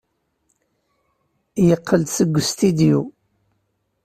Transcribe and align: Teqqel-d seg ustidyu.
Teqqel-d 1.53 2.09
seg 2.17 2.31
ustidyu. 2.39 3.01